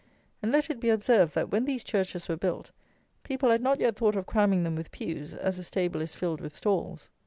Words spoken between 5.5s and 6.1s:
a stable